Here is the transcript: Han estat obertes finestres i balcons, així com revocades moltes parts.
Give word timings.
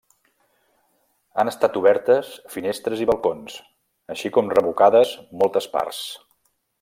Han 1.43 1.51
estat 1.51 1.77
obertes 1.81 2.31
finestres 2.55 3.05
i 3.05 3.09
balcons, 3.11 3.59
així 4.15 4.35
com 4.39 4.53
revocades 4.57 5.13
moltes 5.43 5.69
parts. 5.79 6.05